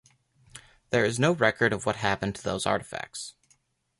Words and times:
There 0.89 1.05
is 1.05 1.19
no 1.19 1.33
record 1.33 1.71
of 1.73 1.85
what 1.85 1.97
happened 1.97 2.33
to 2.33 2.43
those 2.43 2.65
artifacts. 2.65 3.35